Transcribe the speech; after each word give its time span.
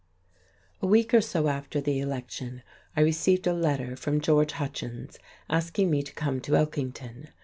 A 0.81 0.87
week 0.87 1.13
or 1.13 1.21
so 1.21 1.47
after 1.47 1.79
the 1.79 1.99
election 1.99 2.63
I 2.97 3.01
received 3.01 3.45
a 3.45 3.53
letter 3.53 3.95
from 3.95 4.19
George 4.19 4.53
Hutchins 4.53 5.19
asking 5.47 5.91
me 5.91 6.01
to 6.01 6.13
come 6.15 6.41
to 6.41 6.53
Elkington. 6.53 7.27